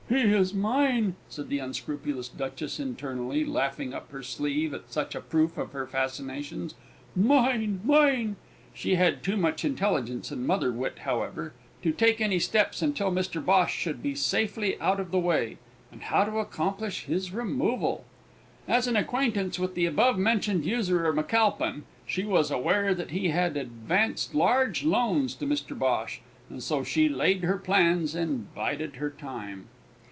[0.09, 5.21] "He is mine!" said the unscrupulous Duchess internally, laughing up her sleeve at such a
[5.21, 6.75] proof of her fascinations,
[7.15, 7.79] "mine!
[7.85, 8.35] mine!"
[8.73, 13.41] She had too much intelligence and mother wit, however, to take any steps until Mr
[13.43, 15.57] Bhosh should be safely out of the way
[15.93, 18.03] and how to accomplish his removal?
[18.67, 23.55] As an acquaintance with the above mentioned usurer, McAlpine, she was aware that he had
[23.55, 29.09] advanced large loans to Mr Bhosh, and so she laid her plans and bided her
[29.11, 29.67] time.